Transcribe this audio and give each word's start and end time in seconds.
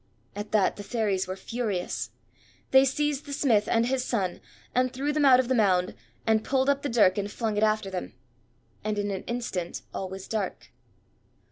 At 0.35 0.51
that 0.51 0.77
the 0.77 0.83
Fairies 0.83 1.27
were 1.27 1.35
furious. 1.35 2.09
They 2.71 2.85
seized 2.85 3.27
the 3.27 3.33
smith 3.33 3.67
and 3.67 3.85
his 3.85 4.03
son 4.03 4.41
and 4.73 4.91
threw 4.91 5.13
them 5.13 5.25
out 5.25 5.39
of 5.39 5.47
the 5.47 5.53
Mound, 5.53 5.93
and 6.25 6.43
pulled 6.43 6.69
up 6.71 6.81
the 6.81 6.89
dirk 6.89 7.19
and 7.19 7.29
flung 7.31 7.55
it 7.55 7.61
after 7.61 7.91
them. 7.91 8.13
And 8.83 8.97
in 8.97 9.11
an 9.11 9.21
instant 9.25 9.83
all 9.93 10.09
was 10.09 10.27
dark. 10.27 10.71